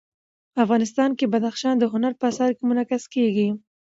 افغانستان 0.63 1.09
کې 1.17 1.31
بدخشان 1.33 1.75
د 1.79 1.83
هنر 1.93 2.13
په 2.19 2.25
اثار 2.31 2.51
کې 2.57 2.63
منعکس 2.69 3.03
کېږي. 3.13 3.49